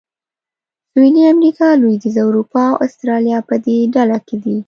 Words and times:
سویلي 0.91 1.23
امریکا، 1.33 1.67
لوېدیځه 1.81 2.21
اروپا 2.27 2.63
او 2.71 2.75
اسټرالیا 2.85 3.39
په 3.49 3.55
دې 3.65 3.77
ډله 3.93 4.17
کې 4.27 4.35
دي. 4.43 4.57